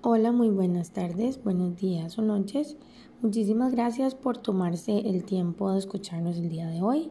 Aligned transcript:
Hola, 0.00 0.30
muy 0.30 0.48
buenas 0.48 0.92
tardes, 0.92 1.42
buenos 1.42 1.74
días 1.74 2.16
o 2.20 2.22
noches. 2.22 2.76
Muchísimas 3.20 3.72
gracias 3.72 4.14
por 4.14 4.38
tomarse 4.38 4.96
el 4.96 5.24
tiempo 5.24 5.72
de 5.72 5.80
escucharnos 5.80 6.36
el 6.36 6.48
día 6.48 6.68
de 6.68 6.80
hoy. 6.80 7.10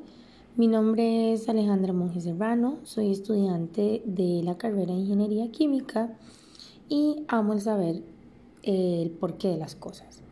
Mi 0.56 0.68
nombre 0.68 1.34
es 1.34 1.50
Alejandra 1.50 1.92
Monge 1.92 2.22
Serrano, 2.22 2.78
soy 2.84 3.12
estudiante 3.12 4.02
de 4.06 4.42
la 4.42 4.58
carrera 4.58 4.94
de 4.94 5.02
Ingeniería 5.02 5.52
Química 5.52 6.18
y 6.88 7.26
amo 7.28 7.52
el 7.52 7.60
saber 7.60 8.04
el 8.64 9.10
porqué 9.10 9.50
de 9.50 9.58
las 9.58 9.76
cosas. 9.76 10.24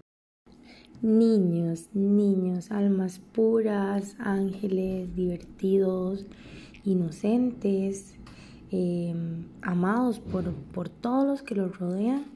Niños, 1.02 1.90
niños, 1.94 2.72
almas 2.72 3.20
puras, 3.34 4.16
ángeles, 4.18 5.14
divertidos, 5.14 6.26
inocentes, 6.86 8.16
em, 8.72 9.44
amados 9.62 10.20
por, 10.20 10.54
por 10.54 10.88
todos 10.88 11.28
los 11.28 11.44
que 11.44 11.56
los 11.56 11.78
rodean 11.78 12.34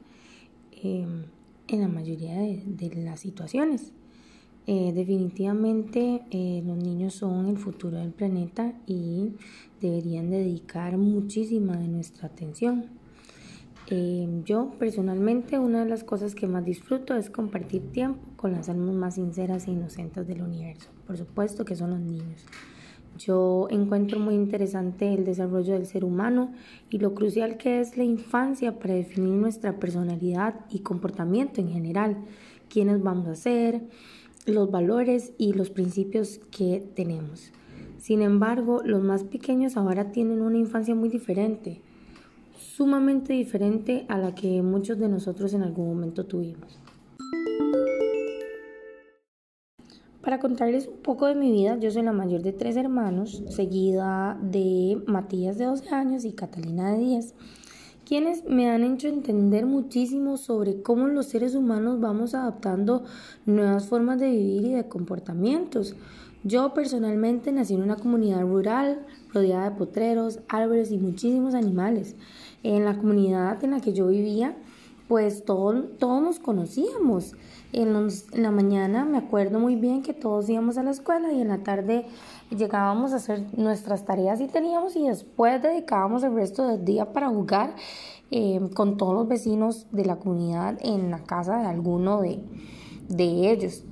Em, 0.82 1.24
en 1.68 1.80
la 1.80 1.88
mayoría 1.88 2.34
de, 2.40 2.90
las 2.96 3.20
situaciones. 3.20 3.92
Eh, 4.66 4.92
definitivamente 4.92 6.22
eh, 6.30 6.62
los 6.66 6.76
niños 6.76 7.14
son 7.14 7.48
el 7.48 7.58
futuro 7.58 7.98
del 7.98 8.12
planeta 8.12 8.74
y 8.86 9.34
deberían 9.80 10.30
dedicar 10.30 10.96
muchísima 10.96 11.76
de 11.76 11.88
nuestra 11.88 12.28
atención. 12.28 12.86
Em, 13.88 14.42
yo 14.44 14.70
personalmente 14.78 15.58
una 15.58 15.84
de 15.84 15.90
las 15.90 16.02
cosas 16.02 16.34
que 16.34 16.46
más 16.46 16.64
disfruto 16.64 17.16
es 17.16 17.30
compartir 17.30 17.92
tiempo 17.92 18.20
con 18.36 18.52
las 18.52 18.68
almas 18.68 18.94
más 18.94 19.14
sinceras 19.14 19.66
e 19.66 19.72
inocentes 19.72 20.26
del 20.26 20.42
universo. 20.42 20.90
Por 21.06 21.16
supuesto 21.16 21.64
que 21.64 21.76
son 21.76 21.90
los 21.90 22.00
niños. 22.00 22.46
Yo 23.20 23.66
encuentro 23.68 24.18
muy 24.18 24.34
interesante 24.34 25.12
el 25.12 25.26
desarrollo 25.26 25.74
del 25.74 25.84
ser 25.84 26.06
humano 26.06 26.54
y 26.88 26.98
lo 26.98 27.12
crucial 27.12 27.58
que 27.58 27.80
es 27.80 27.98
la 27.98 28.04
infancia 28.04 28.78
para 28.78 28.94
definir 28.94 29.34
nuestra 29.34 29.78
personalidad 29.78 30.64
y 30.70 30.78
comportamiento 30.78 31.60
en 31.60 31.68
general, 31.68 32.16
quiénes 32.70 33.02
vamos 33.02 33.26
a 33.26 33.34
ser, 33.34 33.82
los 34.46 34.70
valores 34.70 35.34
y 35.36 35.52
los 35.52 35.68
principios 35.68 36.40
que 36.50 36.82
tenemos. 36.94 37.52
Sin 37.98 38.22
embargo, 38.22 38.80
los 38.86 39.02
más 39.02 39.24
pequeños 39.24 39.76
ahora 39.76 40.12
tienen 40.12 40.40
una 40.40 40.56
infancia 40.56 40.94
muy 40.94 41.10
diferente, 41.10 41.82
sumamente 42.56 43.34
diferente 43.34 44.06
a 44.08 44.16
la 44.16 44.34
que 44.34 44.62
muchos 44.62 44.98
de 44.98 45.10
nosotros 45.10 45.52
en 45.52 45.62
algún 45.62 45.88
momento 45.88 46.24
tuvimos. 46.24 46.80
Para 50.30 50.42
contarles 50.42 50.86
un 50.86 50.98
poco 50.98 51.26
de 51.26 51.34
mi 51.34 51.50
vida, 51.50 51.76
yo 51.80 51.90
soy 51.90 52.04
la 52.04 52.12
mayor 52.12 52.42
de 52.42 52.52
tres 52.52 52.76
hermanos, 52.76 53.42
seguida 53.48 54.38
de 54.40 55.02
Matías 55.08 55.58
de 55.58 55.64
12 55.64 55.92
años 55.92 56.24
y 56.24 56.34
Catalina 56.34 56.92
de 56.92 56.98
10, 56.98 57.34
quienes 58.04 58.44
me 58.44 58.70
han 58.70 58.84
hecho 58.84 59.08
entender 59.08 59.66
muchísimo 59.66 60.36
sobre 60.36 60.82
cómo 60.82 61.08
los 61.08 61.26
seres 61.26 61.56
humanos 61.56 61.98
vamos 61.98 62.36
adaptando 62.36 63.02
nuevas 63.44 63.88
formas 63.88 64.20
de 64.20 64.30
vivir 64.30 64.66
y 64.66 64.74
de 64.74 64.86
comportamientos. 64.86 65.96
Yo 66.44 66.74
personalmente 66.74 67.50
nací 67.50 67.74
en 67.74 67.82
una 67.82 67.96
comunidad 67.96 68.42
rural 68.42 69.04
rodeada 69.34 69.70
de 69.70 69.76
potreros, 69.76 70.38
árboles 70.48 70.92
y 70.92 70.98
muchísimos 70.98 71.54
animales. 71.54 72.14
En 72.62 72.84
la 72.84 72.96
comunidad 72.96 73.64
en 73.64 73.72
la 73.72 73.80
que 73.80 73.92
yo 73.92 74.06
vivía, 74.06 74.54
pues 75.10 75.44
todos, 75.44 75.98
todos 75.98 76.22
nos 76.22 76.38
conocíamos. 76.38 77.32
En, 77.72 77.96
en, 77.96 78.42
la 78.42 78.52
mañana 78.52 79.04
me 79.04 79.18
acuerdo 79.18 79.58
muy 79.58 79.74
bien 79.74 80.02
que 80.02 80.14
todos 80.14 80.48
íbamos 80.48 80.78
a 80.78 80.84
la 80.84 80.92
escuela 80.92 81.32
y 81.32 81.40
en 81.40 81.48
la 81.48 81.64
tarde 81.64 82.06
llegábamos 82.56 83.12
a 83.12 83.16
hacer 83.16 83.42
nuestras 83.58 84.04
tareas 84.04 84.40
y 84.40 84.46
teníamos 84.46 84.94
y 84.94 85.08
después 85.08 85.60
dedicábamos 85.60 86.22
el 86.22 86.36
resto 86.36 86.64
del 86.68 86.84
día 86.84 87.12
para 87.12 87.28
jugar 87.28 87.74
eh, 88.30 88.60
con 88.72 88.96
todos 88.96 89.14
los 89.14 89.26
vecinos 89.26 89.88
de 89.90 90.04
la 90.04 90.14
comunidad 90.14 90.78
en 90.80 91.10
la 91.10 91.24
casa 91.24 91.58
de 91.58 91.66
alguno 91.66 92.20
de, 92.20 92.38
de 93.08 93.50
ellos. 93.50 93.82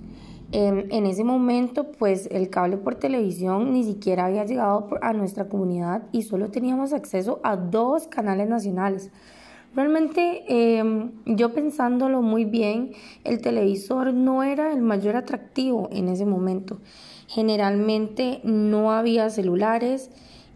en 0.53 1.05
ese 1.05 1.25
momento, 1.25 1.91
pues 1.99 2.29
el 2.31 2.49
cable 2.49 2.77
por 2.77 2.95
televisión 2.95 3.73
ni 3.73 3.83
siquiera 3.83 4.27
había 4.27 4.45
llegado 4.45 4.89
a 5.03 5.13
nuestra 5.15 5.49
comunidad 5.49 6.05
y 6.13 6.23
solo 6.23 6.53
teníamos 6.53 6.93
acceso 6.93 7.41
a 7.43 7.57
dos 7.57 8.07
canales 8.07 8.49
nacionales. 8.49 9.11
Realmente 9.75 10.45
em, 10.49 11.13
yo 11.27 11.53
pensándolo 11.53 12.23
muy 12.23 12.45
bien, 12.45 12.93
el 13.25 13.41
televisor 13.41 14.13
no 14.13 14.43
era 14.43 14.73
el 14.73 14.81
mayor 14.81 15.17
atractivo 15.17 15.89
en 15.93 16.09
ese 16.09 16.25
momento. 16.25 16.81
Generalmente 17.27 18.41
no 18.45 18.93
había 18.93 19.31
celulares 19.31 20.11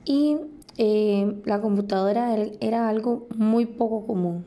y 0.04 0.38
em, 0.76 1.42
la 1.44 1.60
computadora 1.60 2.34
era 2.60 2.88
algo 2.88 3.28
muy 3.36 3.66
poco 3.66 4.06
común. 4.06 4.46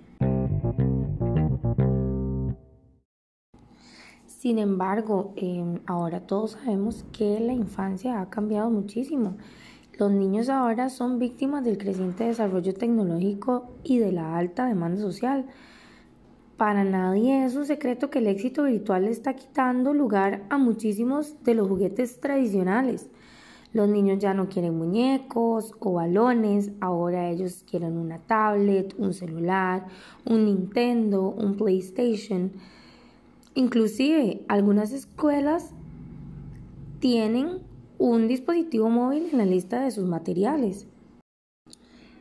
Sin 4.45 4.59
embargo, 4.59 5.33
em, 5.37 5.79
ahora 5.87 6.19
todos 6.19 6.51
sabemos 6.51 7.03
que 7.11 7.39
la 7.39 7.53
infancia 7.53 8.21
ha 8.21 8.29
cambiado 8.29 8.69
muchísimo. 8.69 9.37
Los 9.97 10.11
niños 10.11 10.49
ahora 10.49 10.89
son 10.89 11.19
víctimas 11.19 11.63
del 11.63 11.77
creciente 11.77 12.25
desarrollo 12.25 12.73
tecnológico 12.73 13.71
y 13.83 13.99
de 13.99 14.11
la 14.11 14.37
alta 14.37 14.65
demanda 14.65 14.99
social. 14.99 15.45
Para 16.57 16.83
nadie 16.83 17.45
es 17.45 17.55
un 17.55 17.65
secreto 17.65 18.09
que 18.09 18.19
el 18.19 18.27
éxito 18.27 18.63
virtual 18.63 19.05
está 19.05 19.35
quitando 19.35 19.93
lugar 19.93 20.43
a 20.49 20.57
muchísimos 20.57 21.41
de 21.43 21.53
los 21.53 21.69
juguetes 21.69 22.19
tradicionales. 22.19 23.09
Los 23.71 23.87
niños 23.87 24.19
ya 24.19 24.33
no 24.33 24.49
quieren 24.49 24.77
muñecos 24.77 25.73
o 25.79 25.93
balones, 25.93 26.71
ahora 26.81 27.29
ellos 27.29 27.63
quieren 27.69 27.97
una 27.97 28.19
tablet, 28.19 28.95
un 28.97 29.13
celular, 29.13 29.85
un 30.25 30.45
Nintendo, 30.45 31.29
un 31.29 31.55
PlayStation. 31.55 32.51
Inclusive 33.53 34.43
algunas 34.49 34.91
escuelas 34.91 35.71
tienen 36.99 37.59
un 37.97 38.27
dispositivo 38.27 38.89
móvil 38.89 39.29
en 39.31 39.37
la 39.37 39.45
lista 39.45 39.81
de 39.81 39.91
sus 39.91 40.05
materiales. 40.05 40.87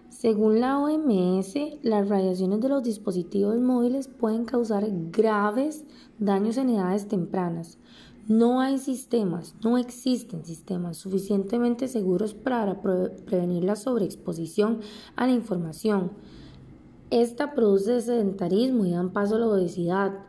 Según 0.08 0.60
la 0.60 0.78
OMS, 0.78 1.54
las 1.82 2.08
radiaciones 2.08 2.60
de 2.60 2.68
los 2.68 2.82
dispositivos 2.82 3.58
móviles 3.60 4.08
pueden 4.08 4.46
causar 4.46 4.86
graves 5.10 5.84
daños 6.18 6.56
en 6.56 6.70
edades 6.70 7.08
tempranas. 7.08 7.78
No 8.26 8.62
hay 8.62 8.78
sistemas, 8.78 9.54
no 9.62 9.76
existen 9.76 10.46
sistemas 10.46 10.96
suficientemente 10.96 11.88
seguros 11.88 12.32
para 12.32 12.80
prevenir 12.80 13.64
la 13.64 13.76
sobreexposición 13.76 14.80
a 15.14 15.26
la 15.26 15.34
información. 15.34 16.12
Esta 17.10 17.54
produce 17.54 18.00
sedentarismo 18.00 18.86
y 18.86 18.92
dan 18.92 19.12
paso 19.12 19.36
a 19.36 19.40
la 19.40 19.48
obesidad. 19.48 20.20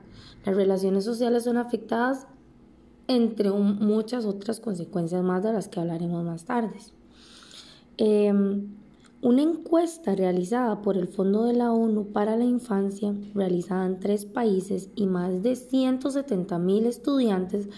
Las 0.45 0.57
relaciones 0.57 1.06
sociales 1.06 1.45
son 1.45 1.56
afectadas 1.56 2.27
entre 3.07 3.51
muchas 3.51 4.25
otras 4.25 4.59
consecuencias 4.59 5.23
más 5.23 5.43
de 5.43 5.53
las 5.53 5.67
que 5.67 5.79
hablaremos 5.79 6.23
más 6.23 6.45
tarde. 6.45 6.77
Em, 7.97 8.67
una 9.21 9.41
encuesta 9.41 10.16
realizada 10.16 10.81
por 10.81 10.97
el 10.97 11.07
Fondo 11.07 11.45
de 11.45 11.53
la 11.53 11.71
ONU 11.71 12.07
para 12.07 12.35
la 12.35 12.44
Infancia, 12.44 13.15
realizada 13.33 13.85
en 13.85 13.99
tres 13.99 14.25
países 14.25 14.89
y 14.95 15.07
más 15.07 15.41
de 15.41 15.55
170 15.55 16.59
mil 16.59 16.85
estudiantes, 16.85 17.69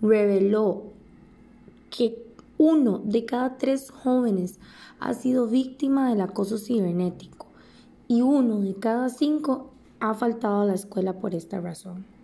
reveló 0.00 0.84
que 1.90 2.26
uno 2.58 3.00
de 3.04 3.24
cada 3.24 3.58
tres 3.58 3.90
jóvenes 3.90 4.58
ha 4.98 5.14
sido 5.14 5.46
víctima 5.46 6.08
del 6.08 6.22
acoso 6.22 6.58
cibernético 6.58 7.46
y 8.08 8.22
uno 8.22 8.60
de 8.60 8.74
cada 8.74 9.08
cinco 9.08 9.70
ha 10.00 10.14
faltado 10.14 10.62
a 10.62 10.64
la 10.64 10.74
escuela 10.74 11.14
por 11.18 11.34
esta 11.34 11.60
razón. 11.60 12.15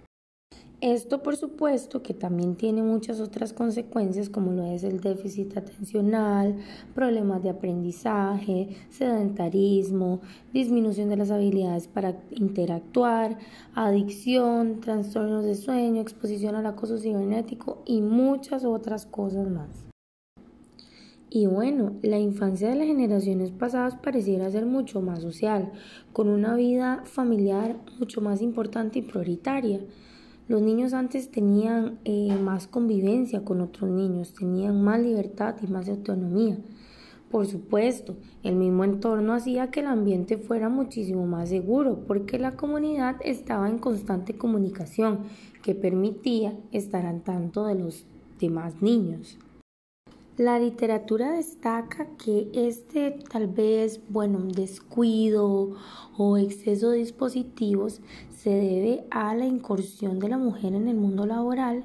Esto 0.83 1.23
por 1.23 1.37
supuesto 1.37 2.03
que 2.03 2.13
también 2.13 2.57
tiene 2.57 2.83
muchas 2.83 3.21
otras 3.21 3.53
consecuencias 3.53 4.29
como 4.29 4.51
lo 4.51 4.67
es 4.67 4.83
el 4.83 5.01
déficit 5.01 5.57
atencional, 5.57 6.57
problemas 6.93 7.41
de 7.45 7.51
aprendizaje, 7.51 8.71
sedentarismo, 8.91 10.23
disminución 10.53 11.09
de 11.09 11.19
las 11.19 11.31
habilidades 11.31 11.87
para 11.87 12.21
interactuar, 12.33 13.39
adicción, 13.77 14.81
trastornos 14.81 15.45
de 15.45 15.55
sueño, 15.55 16.03
exposición 16.03 16.57
al 16.57 16.67
acoso 16.67 16.99
cibernético 16.99 17.85
y 17.87 18.01
muchas 18.01 18.65
otras 18.65 19.07
cosas 19.07 19.49
más. 19.49 19.85
Y 21.31 21.47
bueno, 21.47 21.93
la 22.03 22.19
infancia 22.19 22.69
de 22.69 22.75
las 22.75 22.89
generaciones 22.89 23.53
pasadas 23.53 23.95
pareciera 23.99 24.51
ser 24.51 24.67
mucho 24.67 25.01
más 25.01 25.23
social, 25.23 25.71
con 26.13 26.29
una 26.29 26.57
vida 26.57 27.03
familiar 27.05 27.77
mucho 28.01 28.21
más 28.21 28.43
importante 28.43 28.99
y 28.99 29.03
prioritaria. 29.03 29.79
Los 30.53 30.61
niños 30.61 30.93
antes 30.93 31.31
tenían 31.31 31.99
eh, 32.05 32.37
más 32.39 32.67
convivencia 32.67 33.43
con 33.43 33.63
otros 33.63 33.91
niños, 33.91 34.35
tenían 34.35 34.85
más 34.85 35.01
libertad 35.01 35.57
y 35.63 35.67
más 35.67 35.89
autonomía. 35.89 36.59
Por 37.31 37.47
supuesto, 37.47 38.19
el 38.43 38.57
mismo 38.57 38.85
entorno 38.85 39.33
hacía 39.33 39.71
que 39.71 39.81
el 39.81 39.87
ambiente 39.87 40.37
fuera 40.37 40.69
muchísimo 40.69 41.27
más 41.27 41.49
seguro 41.49 42.05
porque 42.07 42.39
la 42.39 42.55
comunidad 42.55 43.17
estaba 43.25 43.67
en 43.71 43.79
constante 43.79 44.37
comunicación 44.37 45.21
que 45.63 45.75
permitía 45.75 46.53
estar 46.71 47.07
al 47.07 47.23
tanto 47.23 47.65
de 47.65 47.77
los 47.77 48.05
demás 48.39 48.83
niños. 48.83 49.39
La 50.39 50.59
literatura 50.59 51.31
destaca 51.33 52.07
que 52.17 52.49
este 52.55 53.19
tal 53.31 53.49
vez, 53.49 54.01
bueno, 54.09 54.39
descuido 54.39 55.77
o 56.17 56.39
exceso 56.39 56.89
de 56.89 56.99
dispositivos 56.99 58.01
se 58.35 58.49
debe 58.49 59.05
a 59.11 59.35
la 59.35 59.45
incursión 59.45 60.19
de 60.21 60.31
la 60.31 60.39
mujer 60.39 60.73
en 60.73 60.89
el 60.89 60.97
mundo 60.97 61.27
laboral 61.27 61.85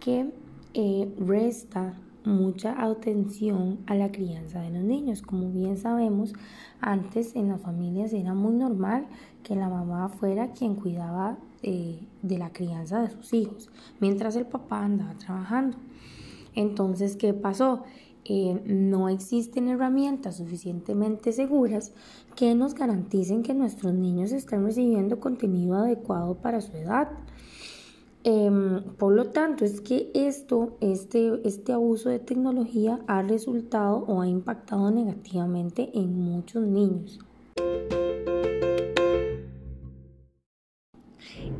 que 0.00 0.30
eh, 0.74 1.14
resta 1.18 1.98
mucha 2.26 2.78
atención 2.84 3.78
a 3.86 3.94
la 3.94 4.12
crianza 4.12 4.60
de 4.60 4.68
los 4.68 4.84
niños. 4.84 5.22
Como 5.22 5.50
bien 5.50 5.78
sabemos, 5.78 6.34
antes 6.82 7.36
en 7.36 7.48
las 7.48 7.62
familias 7.62 8.12
era 8.12 8.34
muy 8.34 8.52
normal 8.52 9.06
que 9.42 9.56
la 9.56 9.70
mamá 9.70 10.10
fuera 10.10 10.52
quien 10.52 10.74
cuidaba 10.74 11.38
eh, 11.62 12.06
de 12.20 12.36
la 12.36 12.52
crianza 12.52 13.00
de 13.00 13.08
sus 13.08 13.32
hijos, 13.32 13.70
mientras 13.98 14.36
el 14.36 14.44
papá 14.44 14.84
andaba 14.84 15.14
trabajando. 15.14 15.78
Entonces, 16.58 17.16
¿qué 17.16 17.34
pasó? 17.34 17.84
Eh, 18.24 18.60
no 18.66 19.08
existen 19.08 19.68
herramientas 19.68 20.38
suficientemente 20.38 21.30
seguras 21.30 21.92
que 22.34 22.52
nos 22.56 22.74
garanticen 22.74 23.44
que 23.44 23.54
nuestros 23.54 23.94
niños 23.94 24.32
estén 24.32 24.64
recibiendo 24.64 25.20
contenido 25.20 25.76
adecuado 25.76 26.34
para 26.34 26.60
su 26.60 26.76
edad. 26.76 27.10
Em, 28.24 28.82
por 28.98 29.14
lo 29.14 29.26
tanto, 29.26 29.64
es 29.64 29.80
que 29.80 30.10
esto, 30.14 30.76
este, 30.80 31.40
este 31.44 31.72
abuso 31.72 32.08
de 32.08 32.18
tecnología 32.18 32.98
ha 33.06 33.22
resultado 33.22 33.98
o 34.08 34.20
ha 34.20 34.26
impactado 34.26 34.90
negativamente 34.90 35.92
en 35.94 36.18
muchos 36.18 36.64
niños. 36.64 37.20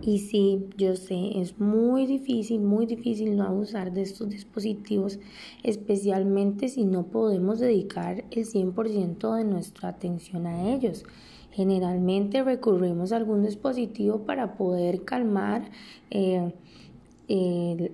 Y 0.09 0.21
sí, 0.21 0.71
yo 0.79 0.97
sé, 0.97 1.39
es 1.39 1.61
muy 1.61 2.07
difícil, 2.07 2.63
muy 2.63 2.87
difícil 2.87 3.37
no 3.37 3.45
abusar 3.45 3.93
de 3.93 4.01
estos 4.01 4.31
dispositivos, 4.31 5.21
especialmente 5.63 6.71
si 6.71 6.87
no 6.87 7.09
podemos 7.09 7.59
dedicar 7.59 8.25
el 8.31 8.47
100% 8.47 9.37
de 9.37 9.45
nuestra 9.45 9.91
atención 9.91 10.47
a 10.47 10.73
ellos. 10.73 11.05
Generalmente 11.51 12.43
recurrimos 12.43 13.13
a 13.13 13.17
algún 13.17 13.43
dispositivo 13.43 14.21
para 14.25 14.57
poder 14.57 15.05
calmar 15.05 15.71
eh, 16.09 16.55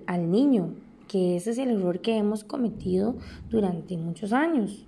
al 0.07 0.31
niño, 0.31 0.73
que 1.09 1.35
ese 1.35 1.51
es 1.51 1.57
el 1.57 1.71
error 1.71 1.99
que 1.99 2.15
hemos 2.15 2.45
cometido 2.45 3.17
durante 3.49 3.97
muchos 3.97 4.31
años. 4.31 4.87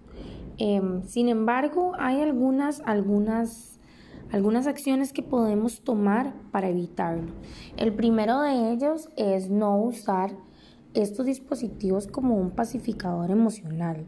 Em, 0.60 1.04
sin 1.04 1.28
embargo, 1.28 1.92
hay 2.00 2.22
algunas, 2.22 2.82
algunas 2.86 3.77
algunas 4.32 4.68
acciones 4.68 5.14
que 5.14 5.24
podemos 5.24 5.82
tomar 5.82 6.34
para 6.52 6.70
evitarlo. 6.70 7.32
El 7.78 7.94
primero 7.94 8.42
de 8.42 8.72
ellos 8.72 9.10
es 9.16 9.50
no 9.50 9.78
usar 9.80 10.32
estos 10.94 11.26
dispositivos 11.26 12.08
como 12.08 12.36
un 12.36 12.52
pacificador 12.52 13.32
emocional. 13.32 14.06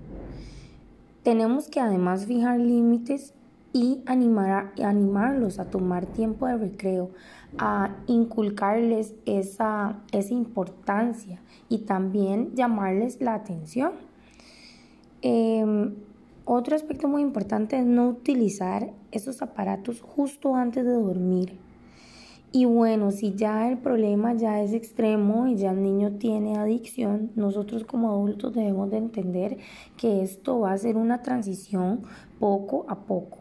Tenemos 1.23 1.67
que 1.67 1.79
además 1.79 2.25
fijar 2.25 2.59
límites 2.59 3.33
y 3.71 4.01
animar 4.07 4.73
animarlos 4.83 5.59
a 5.59 5.65
tomar 5.65 6.07
tiempo 6.07 6.47
de 6.47 6.57
recreo, 6.57 7.11
a 7.57 7.95
inculcarles 8.07 9.13
esa, 9.25 9.99
esa 10.11 10.33
importancia 10.33 11.39
y 11.67 11.79
también 11.79 12.55
llamarles 12.55 13.21
la 13.21 13.35
atención. 13.35 13.91
Em, 15.21 15.93
otro 16.51 16.75
aspecto 16.75 17.07
muy 17.07 17.21
importante 17.21 17.77
es 17.77 17.85
no 17.85 18.09
utilizar 18.09 18.91
esos 19.11 19.43
aparatos 19.43 20.01
justo 20.01 20.55
antes 20.55 20.83
de 20.83 20.93
dormir. 20.93 21.59
Y 22.51 22.65
bueno, 22.65 23.11
si 23.11 23.35
ya 23.35 23.69
el 23.69 23.77
problema 23.77 24.33
ya 24.33 24.59
es 24.59 24.73
extremo 24.73 25.45
y 25.45 25.57
ya 25.57 25.71
el 25.71 25.83
niño 25.83 26.13
tiene 26.13 26.57
adicción, 26.57 27.29
nosotros 27.35 27.83
como 27.83 28.09
adultos 28.09 28.55
debemos 28.55 28.89
de 28.89 28.97
entender 28.97 29.57
que 29.95 30.23
esto 30.23 30.59
va 30.59 30.71
a 30.71 30.77
ser 30.79 30.97
una 30.97 31.21
transición 31.21 32.01
poco 32.39 32.85
a 32.89 33.05
poco. 33.05 33.37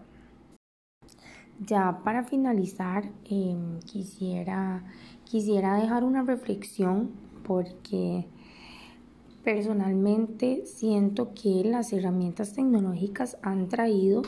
Ya 1.66 2.02
para 2.04 2.24
finalizar, 2.24 3.10
em, 3.24 3.80
quisiera, 3.80 4.84
quisiera 5.24 5.76
dejar 5.76 6.04
una 6.04 6.22
reflexión 6.22 7.10
porque 7.42 8.26
Personalmente 9.44 10.66
siento 10.66 11.32
que 11.32 11.62
las 11.64 11.92
herramientas 11.92 12.52
tecnológicas 12.52 13.38
han 13.42 13.68
traído 13.68 14.22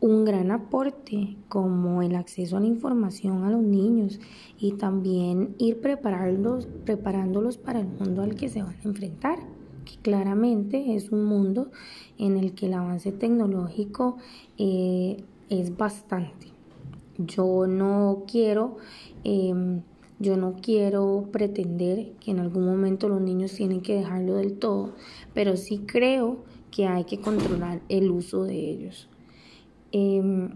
un 0.00 0.24
gran 0.24 0.50
aporte 0.50 1.36
como 1.48 2.02
el 2.02 2.14
acceso 2.16 2.56
a 2.56 2.60
la 2.60 2.66
información 2.66 3.44
a 3.44 3.50
los 3.50 3.62
niños 3.62 4.20
y 4.58 4.72
también 4.72 5.54
ir 5.58 5.80
preparándolos, 5.80 6.68
preparándolos 6.84 7.56
para 7.58 7.80
el 7.80 7.86
mundo 7.86 8.22
al 8.22 8.34
que 8.34 8.48
se 8.48 8.62
van 8.62 8.76
a 8.76 8.88
enfrentar, 8.88 9.38
que 9.84 9.96
claramente 10.02 10.94
es 10.94 11.10
un 11.10 11.24
mundo 11.24 11.70
en 12.18 12.36
el 12.36 12.54
que 12.54 12.66
el 12.66 12.74
avance 12.74 13.12
tecnológico 13.12 14.16
eh, 14.58 15.24
es 15.48 15.76
bastante. 15.76 16.48
Yo 17.18 17.66
no 17.66 18.24
quiero... 18.26 18.76
Em, 19.24 19.82
yo 20.18 20.36
no 20.36 20.56
quiero 20.60 21.28
pretender 21.30 22.12
que 22.20 22.30
en 22.30 22.38
algún 22.38 22.64
momento 22.64 23.08
los 23.08 23.20
niños 23.20 23.52
tienen 23.52 23.82
que 23.82 23.94
dejarlo 23.94 24.36
del 24.36 24.58
todo, 24.58 24.94
pero 25.34 25.56
sí 25.56 25.82
creo 25.86 26.38
que 26.70 26.86
hay 26.86 27.04
que 27.04 27.20
controlar 27.20 27.80
el 27.88 28.10
uso 28.10 28.44
de 28.44 28.54
ellos. 28.54 29.08
Em, 29.92 30.50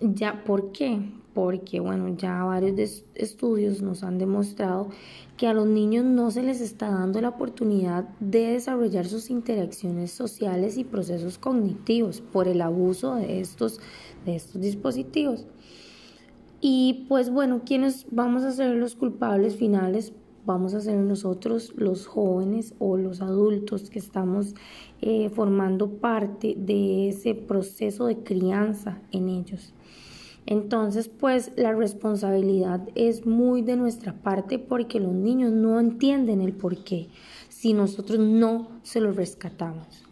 ya, 0.00 0.44
¿Por 0.44 0.72
qué? 0.72 1.00
Porque, 1.34 1.80
bueno, 1.80 2.16
ya 2.16 2.44
varios 2.44 3.04
estudios 3.14 3.82
nos 3.82 4.02
han 4.02 4.18
demostrado 4.18 4.88
que 5.36 5.46
a 5.46 5.52
los 5.52 5.66
niños 5.66 6.04
no 6.04 6.30
se 6.30 6.42
les 6.42 6.60
está 6.60 6.90
dando 6.90 7.20
la 7.20 7.30
oportunidad 7.30 8.08
de 8.20 8.52
desarrollar 8.52 9.06
sus 9.06 9.28
interacciones 9.28 10.12
sociales 10.12 10.78
y 10.78 10.84
procesos 10.84 11.36
cognitivos 11.36 12.20
por 12.20 12.48
el 12.48 12.62
abuso 12.62 13.16
de 13.16 13.40
estos, 13.40 13.80
de 14.24 14.36
estos 14.36 14.62
dispositivos. 14.62 15.46
Y 16.68 17.04
pues 17.08 17.30
bueno, 17.30 17.60
¿quiénes 17.64 18.06
vamos 18.10 18.42
a 18.42 18.50
ser 18.50 18.74
los 18.74 18.96
culpables 18.96 19.54
finales? 19.54 20.12
Vamos 20.44 20.74
a 20.74 20.80
ser 20.80 20.96
nosotros 20.96 21.72
los 21.76 22.08
jóvenes 22.08 22.74
o 22.80 22.96
los 22.96 23.20
adultos 23.20 23.88
que 23.88 24.00
estamos 24.00 24.56
eh, 25.00 25.28
formando 25.28 25.88
parte 25.88 26.56
de 26.58 27.10
ese 27.10 27.36
proceso 27.36 28.06
de 28.06 28.18
crianza 28.18 29.00
en 29.12 29.28
ellos. 29.28 29.74
Entonces, 30.44 31.08
pues 31.08 31.52
la 31.54 31.72
responsabilidad 31.72 32.80
es 32.96 33.26
muy 33.26 33.62
de 33.62 33.76
nuestra 33.76 34.14
parte 34.14 34.58
porque 34.58 34.98
los 34.98 35.12
niños 35.12 35.52
no 35.52 35.78
entienden 35.78 36.40
el 36.40 36.52
por 36.52 36.82
qué 36.82 37.10
si 37.48 37.74
nosotros 37.74 38.18
no 38.18 38.80
se 38.82 39.00
los 39.00 39.14
rescatamos. 39.14 40.04